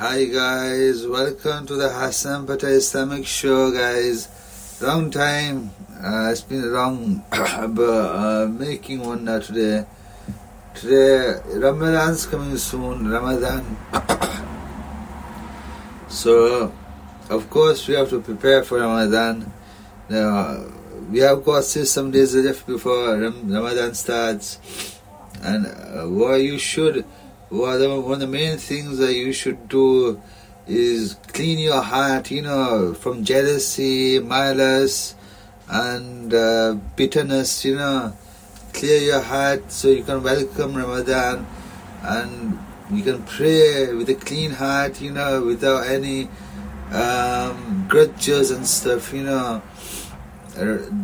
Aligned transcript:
Hi 0.00 0.24
guys, 0.24 1.06
welcome 1.06 1.66
to 1.66 1.74
the 1.74 1.90
Hassan 1.90 2.46
Patel 2.46 2.70
Islamic 2.70 3.26
Show, 3.26 3.70
guys. 3.70 4.30
Long 4.80 5.10
time, 5.10 5.72
uh, 6.02 6.30
it's 6.32 6.40
been 6.40 6.64
a 6.64 6.72
long, 6.72 7.22
uh, 7.32 8.48
making 8.48 9.00
one 9.00 9.26
now 9.26 9.40
today. 9.40 9.84
Today, 10.72 11.34
Ramadan's 11.52 12.24
coming 12.24 12.56
soon, 12.56 13.10
Ramadan. 13.10 13.76
so, 16.08 16.72
of 17.28 17.50
course, 17.50 17.86
we 17.86 17.92
have 17.92 18.08
to 18.08 18.22
prepare 18.22 18.64
for 18.64 18.78
Ramadan. 18.78 19.52
Now, 20.08 20.64
we 21.10 21.18
have 21.18 21.44
got 21.44 21.64
still 21.64 21.84
some 21.84 22.10
days 22.10 22.34
left 22.34 22.66
before 22.66 23.18
Ramadan 23.18 23.92
starts, 23.92 24.98
and 25.42 25.66
uh, 25.66 26.34
you 26.36 26.56
should 26.56 27.04
one 27.50 27.82
of 27.82 28.20
the 28.20 28.26
main 28.28 28.58
things 28.58 28.98
that 28.98 29.12
you 29.12 29.32
should 29.32 29.68
do 29.68 30.20
is 30.68 31.16
clean 31.28 31.58
your 31.58 31.82
heart, 31.82 32.30
you 32.30 32.42
know, 32.42 32.94
from 32.94 33.24
jealousy, 33.24 34.20
malice, 34.20 35.16
and 35.68 36.32
uh, 36.32 36.74
bitterness, 36.94 37.64
you 37.64 37.74
know. 37.74 38.16
Clear 38.72 39.00
your 39.00 39.20
heart 39.20 39.72
so 39.72 39.88
you 39.88 40.04
can 40.04 40.22
welcome 40.22 40.76
Ramadan 40.76 41.44
and 42.02 42.58
you 42.92 43.02
can 43.02 43.24
pray 43.24 43.92
with 43.94 44.08
a 44.10 44.14
clean 44.14 44.52
heart, 44.52 45.00
you 45.00 45.10
know, 45.10 45.44
without 45.44 45.88
any 45.88 46.28
um, 46.92 47.86
grudges 47.88 48.52
and 48.52 48.64
stuff, 48.64 49.12
you 49.12 49.24
know. 49.24 49.60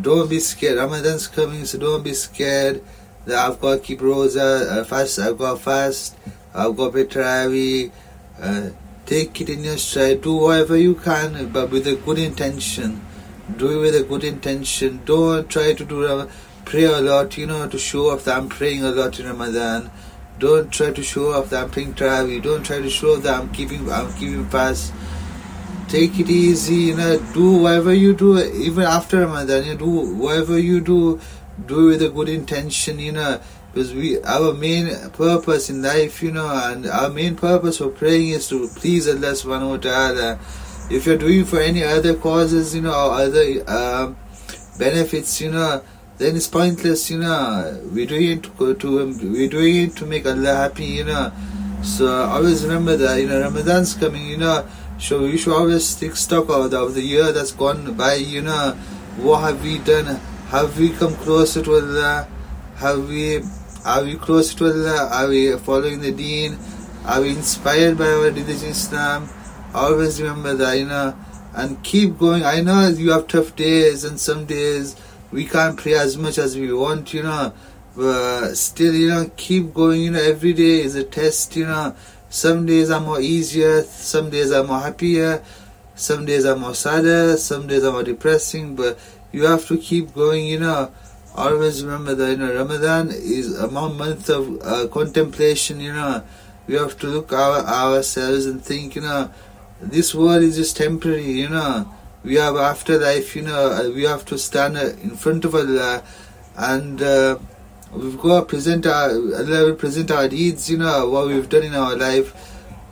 Don't 0.00 0.30
be 0.30 0.38
scared. 0.38 0.78
Ramadan's 0.78 1.26
coming, 1.26 1.64
so 1.64 1.78
don't 1.78 2.04
be 2.04 2.14
scared 2.14 2.84
that 3.24 3.50
I've 3.50 3.60
got 3.60 3.74
to 3.74 3.78
keep 3.80 3.98
roza, 3.98 4.78
uh, 4.78 4.84
fast, 4.84 5.18
I've 5.18 5.38
got 5.38 5.54
to 5.54 5.62
fast. 5.62 6.16
I've 6.56 6.74
got 6.74 6.94
Petravi, 6.94 7.92
uh, 8.40 8.70
take 9.04 9.38
it 9.42 9.50
in 9.50 9.62
your 9.62 9.76
stride, 9.76 10.22
do 10.22 10.36
whatever 10.36 10.74
you 10.78 10.94
can, 10.94 11.50
but 11.50 11.70
with 11.70 11.86
a 11.86 11.96
good 11.96 12.18
intention. 12.18 13.04
Do 13.58 13.78
it 13.78 13.80
with 13.82 13.94
a 13.94 14.02
good 14.02 14.24
intention. 14.24 15.02
Don't 15.04 15.50
try 15.50 15.74
to 15.74 15.84
do 15.84 16.06
uh, 16.06 16.28
pray 16.64 16.84
a 16.84 17.00
lot, 17.00 17.36
you 17.36 17.46
know, 17.46 17.68
to 17.68 17.78
show 17.78 18.10
off 18.10 18.24
that 18.24 18.38
I'm 18.38 18.48
praying 18.48 18.84
a 18.84 18.90
lot 18.90 19.20
in 19.20 19.26
Ramadan. 19.26 19.90
Don't 20.38 20.72
try 20.72 20.92
to 20.92 21.02
show 21.02 21.32
off 21.32 21.50
that 21.50 21.64
I'm 21.64 21.70
praying 21.70 21.92
Travi. 21.92 22.42
Don't 22.42 22.64
try 22.64 22.80
to 22.80 22.88
show 22.88 23.16
off 23.16 23.22
that 23.24 23.38
I'm 23.38 23.52
keeping 23.52 23.90
I'm 23.92 24.12
keeping 24.14 24.46
fast. 24.46 24.94
Take 25.88 26.18
it 26.18 26.30
easy, 26.30 26.74
you 26.74 26.96
know, 26.96 27.18
do 27.34 27.58
whatever 27.58 27.92
you 27.92 28.14
do, 28.14 28.38
even 28.38 28.84
after 28.84 29.20
Ramadan, 29.20 29.64
you 29.64 29.72
know, 29.74 29.78
do 29.78 30.14
whatever 30.16 30.58
you 30.58 30.80
do, 30.80 31.20
do 31.66 31.90
it 31.90 32.00
with 32.00 32.02
a 32.02 32.08
good 32.08 32.28
intention, 32.30 32.98
you 32.98 33.12
know 33.12 33.40
because 33.76 33.92
we 33.92 34.18
our 34.22 34.54
main 34.54 34.88
purpose 35.10 35.68
in 35.68 35.82
life 35.82 36.22
you 36.22 36.32
know 36.32 36.48
and 36.48 36.86
our 36.86 37.10
main 37.10 37.36
purpose 37.36 37.76
for 37.76 37.88
praying 37.88 38.30
is 38.30 38.48
to 38.48 38.68
please 38.68 39.06
Allah 39.06 39.36
subhanahu 39.36 39.68
wa 39.68 39.76
ta'ala. 39.76 40.38
If 40.88 41.04
you're 41.04 41.18
doing 41.18 41.44
for 41.44 41.60
any 41.60 41.84
other 41.84 42.14
causes 42.14 42.74
you 42.74 42.80
know 42.80 42.96
or 42.96 43.20
other 43.20 43.44
uh, 43.68 44.14
benefits 44.78 45.42
you 45.42 45.50
know 45.50 45.82
then 46.16 46.36
it's 46.36 46.48
pointless 46.48 47.10
you 47.10 47.18
know. 47.18 47.78
We're 47.92 48.06
doing 48.06 48.38
it 48.38 48.44
to, 48.56 48.72
to 48.72 49.12
we're 49.12 49.50
doing 49.50 49.76
it 49.76 49.96
to 49.96 50.06
make 50.06 50.24
Allah 50.24 50.56
happy 50.56 50.86
you 50.86 51.04
know. 51.04 51.30
So 51.82 52.08
always 52.08 52.64
remember 52.64 52.96
that 52.96 53.20
you 53.20 53.28
know 53.28 53.42
Ramadan's 53.42 53.92
coming 53.92 54.26
you 54.26 54.38
know. 54.38 54.66
So 54.98 55.20
we 55.20 55.36
should 55.36 55.52
always 55.52 55.94
take 55.94 56.16
stock 56.16 56.48
of 56.48 56.70
the, 56.70 56.80
of 56.80 56.94
the 56.94 57.02
year 57.02 57.30
that's 57.30 57.52
gone 57.52 57.92
by 57.92 58.14
you 58.14 58.40
know. 58.40 58.72
What 59.20 59.40
have 59.40 59.62
we 59.62 59.80
done? 59.80 60.16
Have 60.48 60.80
we 60.80 60.96
come 60.96 61.14
closer 61.16 61.60
to 61.60 61.74
Allah? 61.74 62.26
Have 62.76 63.08
we 63.08 63.40
are 63.86 64.02
we 64.02 64.16
close 64.16 64.52
to 64.56 64.66
Allah? 64.66 65.08
Are 65.12 65.28
we 65.28 65.56
following 65.58 66.00
the 66.00 66.10
deen? 66.10 66.58
Are 67.04 67.20
we 67.20 67.30
inspired 67.30 67.96
by 67.96 68.08
our 68.08 68.22
religion 68.22 68.70
Islam? 68.70 69.28
Always 69.72 70.20
remember 70.20 70.54
that, 70.54 70.76
you 70.76 70.86
know, 70.86 71.14
and 71.54 71.80
keep 71.84 72.18
going. 72.18 72.44
I 72.44 72.62
know 72.62 72.88
you 72.88 73.12
have 73.12 73.28
tough 73.28 73.54
days 73.54 74.02
and 74.02 74.18
some 74.18 74.44
days 74.44 74.96
we 75.30 75.46
can't 75.46 75.78
pray 75.78 75.94
as 75.94 76.18
much 76.18 76.36
as 76.36 76.56
we 76.58 76.72
want, 76.72 77.14
you 77.14 77.22
know, 77.22 77.52
but 77.96 78.56
still, 78.56 78.92
you 78.92 79.08
know, 79.08 79.30
keep 79.36 79.72
going, 79.72 80.02
you 80.02 80.10
know, 80.10 80.20
every 80.20 80.52
day 80.52 80.80
is 80.82 80.96
a 80.96 81.04
test, 81.04 81.54
you 81.54 81.66
know. 81.66 81.94
Some 82.28 82.66
days 82.66 82.90
are 82.90 83.00
more 83.00 83.20
easier, 83.20 83.82
some 83.84 84.30
days 84.30 84.50
are 84.50 84.64
more 84.64 84.80
happier, 84.80 85.44
some 85.94 86.26
days 86.26 86.44
are 86.44 86.56
more 86.56 86.74
sadder, 86.74 87.36
some 87.36 87.68
days 87.68 87.84
are 87.84 87.92
more 87.92 88.02
depressing, 88.02 88.74
but 88.74 88.98
you 89.30 89.44
have 89.44 89.64
to 89.68 89.78
keep 89.78 90.12
going, 90.12 90.44
you 90.44 90.58
know 90.58 90.90
always 91.36 91.84
remember 91.84 92.14
that 92.14 92.30
you 92.30 92.36
know 92.38 92.54
Ramadan 92.54 93.10
is 93.10 93.58
a 93.58 93.68
month 93.68 94.28
of 94.30 94.58
uh, 94.62 94.88
contemplation. 94.88 95.80
You 95.80 95.92
know, 95.92 96.22
we 96.66 96.74
have 96.74 96.98
to 97.00 97.06
look 97.06 97.32
our 97.32 97.60
ourselves 97.60 98.46
and 98.46 98.62
think. 98.62 98.96
You 98.96 99.02
know, 99.02 99.30
this 99.80 100.14
world 100.14 100.42
is 100.42 100.56
just 100.56 100.76
temporary. 100.76 101.30
You 101.30 101.48
know, 101.48 101.92
we 102.24 102.36
have 102.36 102.56
afterlife. 102.56 103.36
You 103.36 103.42
know, 103.42 103.70
uh, 103.70 103.90
we 103.94 104.04
have 104.04 104.24
to 104.26 104.38
stand 104.38 104.76
uh, 104.76 104.92
in 105.02 105.10
front 105.10 105.44
of 105.44 105.54
Allah, 105.54 106.02
and 106.56 107.02
uh, 107.02 107.38
we've 107.92 108.18
got 108.18 108.40
to 108.40 108.46
present 108.46 108.86
our 108.86 109.10
Allah 109.10 109.64
will 109.66 109.74
present 109.74 110.10
our 110.10 110.28
deeds. 110.28 110.70
You 110.70 110.78
know, 110.78 111.08
what 111.08 111.26
we've 111.26 111.48
done 111.48 111.64
in 111.64 111.74
our 111.74 111.96
life, 111.96 112.32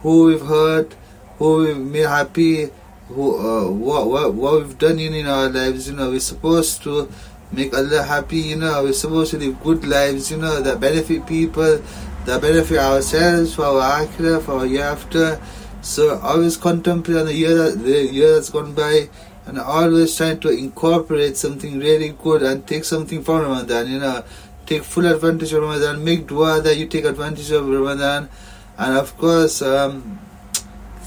who 0.01 0.27
we've 0.27 0.47
hurt, 0.47 0.95
who 1.39 1.65
we've 1.65 1.79
made 1.79 2.07
happy. 2.07 2.71
Who, 3.09 3.37
uh, 3.37 3.71
what, 3.71 4.09
what 4.09 4.33
what 4.33 4.53
we've 4.55 4.79
done 4.79 4.99
in, 4.99 5.13
in 5.13 5.27
our 5.27 5.51
lives, 5.51 5.91
you 5.91 5.95
know, 5.95 6.11
we're 6.11 6.21
supposed 6.21 6.83
to 6.85 7.07
make 7.55 7.75
Allah 7.75 8.03
happy, 8.03 8.39
you 8.39 8.57
know, 8.57 8.83
we're 8.83 8.93
supposed 8.93 9.31
to 9.33 9.39
live 9.39 9.63
good 9.63 9.87
lives, 9.87 10.31
you 10.31 10.37
know, 10.37 10.61
that 10.61 10.81
benefit 10.81 11.27
people, 11.27 11.81
that 12.27 12.43
benefit 12.43 12.79
ourselves, 12.79 13.55
for 13.55 13.65
our 13.65 14.05
akhirah, 14.05 14.43
for 14.43 14.53
our 14.59 14.67
year 14.67 14.85
after. 14.85 15.41
So 15.83 16.19
always 16.19 16.57
contemplate 16.57 17.19
on 17.19 17.27
the 17.27 17.35
year 17.35 17.55
that 17.55 17.79
the 17.79 18.07
year 18.07 18.35
that's 18.35 18.51
gone 18.51 18.75
by 18.75 19.09
and 19.47 19.59
always 19.59 20.17
trying 20.17 20.41
to 20.41 20.49
incorporate 20.49 21.37
something 21.37 21.79
really 21.79 22.11
good 22.11 22.43
and 22.43 22.67
take 22.67 22.85
something 22.85 23.23
from 23.23 23.43
Ramadan, 23.43 23.89
you 23.89 23.99
know. 23.99 24.25
Take 24.67 24.83
full 24.83 25.05
advantage 25.05 25.53
of 25.53 25.63
Ramadan, 25.63 26.03
make 26.03 26.27
dua 26.27 26.63
that 26.63 26.79
you 26.79 26.87
take 26.87 27.05
advantage 27.05 27.51
of 27.51 27.69
Ramadan 27.69 28.31
and 28.79 28.97
of 28.97 29.17
course 29.19 29.63
um, 29.63 30.19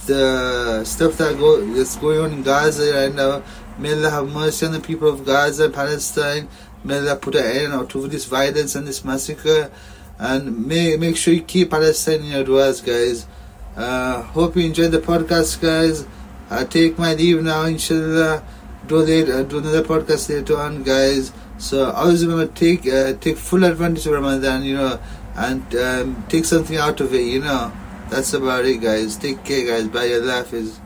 the 0.06 0.84
stuff 0.86 1.18
that 1.18 1.38
go 1.38 1.64
that's 1.74 1.98
going 1.98 2.20
on 2.20 2.32
in 2.32 2.44
Gaza 2.44 2.94
right 2.94 3.14
now 3.14 3.44
May 3.80 3.94
Allah 3.94 4.10
have 4.10 4.28
mercy 4.30 4.66
on 4.66 4.72
the 4.72 4.80
people 4.80 5.08
of 5.08 5.26
Gaza, 5.26 5.70
Palestine. 5.70 6.48
May 6.84 6.98
Allah 6.98 7.16
put 7.16 7.36
an 7.36 7.46
end 7.46 7.90
to 7.90 8.08
this 8.08 8.26
violence 8.26 8.76
and 8.76 8.88
this 8.88 9.06
massacre. 9.06 9.72
And 10.20 10.66
may, 10.66 10.98
make 10.98 11.16
sure 11.16 11.34
you 11.34 11.44
keep 11.44 11.70
Palestine 11.70 12.22
in 12.22 12.32
your 12.32 12.44
duas, 12.44 12.82
guys. 12.82 13.28
Uh, 13.76 14.24
hope 14.24 14.56
you 14.56 14.66
enjoyed 14.66 14.92
the 14.92 15.00
podcast, 15.00 15.62
guys. 15.62 16.08
I 16.50 16.64
take 16.66 16.98
my 16.98 17.14
leave 17.14 17.44
now, 17.44 17.66
inshallah. 17.66 18.44
Do, 18.88 18.98
later, 18.98 19.40
uh, 19.40 19.44
do 19.44 19.60
another 19.60 19.84
podcast 19.84 20.30
later 20.30 20.58
on, 20.58 20.82
guys. 20.82 21.32
So 21.60 21.92
always 21.92 22.26
remember, 22.26 22.52
take 22.52 22.88
uh, 22.88 23.14
take 23.14 23.38
full 23.38 23.64
advantage 23.64 24.06
of 24.06 24.14
Ramadan, 24.14 24.64
you 24.64 24.78
know, 24.78 25.00
and 25.36 25.76
um, 25.76 26.26
take 26.30 26.46
something 26.46 26.78
out 26.78 27.00
of 27.02 27.14
it, 27.14 27.22
you 27.22 27.42
know. 27.42 27.72
That's 28.10 28.34
about 28.34 28.66
it, 28.66 28.78
guys. 28.78 29.18
Take 29.18 29.44
care, 29.44 29.66
guys. 29.66 29.88
Bye, 29.88 30.14
Allah 30.14 30.44
Hafiz. 30.44 30.80